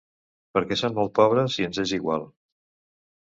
Perquè 0.57 0.77
són 0.79 0.95
molt 0.99 1.13
pobres 1.19 1.57
i 1.63 1.67
ens 1.69 1.81
és 1.83 1.93
igual. 1.99 2.25